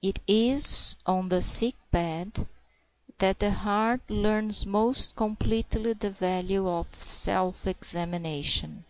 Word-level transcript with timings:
It 0.00 0.20
is 0.26 0.96
on 1.04 1.28
the 1.28 1.42
sick 1.42 1.74
bed 1.90 2.48
that 3.18 3.40
the 3.40 3.50
heart 3.50 4.10
learns 4.10 4.64
most 4.64 5.16
completely 5.16 5.92
the 5.92 6.08
value 6.08 6.66
of 6.66 6.86
self 7.02 7.66
examination. 7.66 8.86